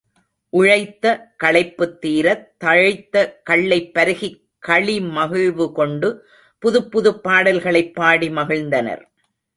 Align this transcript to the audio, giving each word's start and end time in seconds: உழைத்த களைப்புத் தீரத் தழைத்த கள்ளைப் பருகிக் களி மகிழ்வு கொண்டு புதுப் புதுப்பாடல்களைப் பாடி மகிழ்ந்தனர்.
உழைத்த 0.53 1.05
களைப்புத் 1.43 1.93
தீரத் 1.99 2.47
தழைத்த 2.57 3.15
கள்ளைப் 3.43 3.93
பருகிக் 3.93 4.39
களி 4.67 4.97
மகிழ்வு 5.11 5.71
கொண்டு 5.71 6.09
புதுப் 6.63 6.91
புதுப்பாடல்களைப் 6.91 7.93
பாடி 7.93 8.29
மகிழ்ந்தனர். 8.31 9.03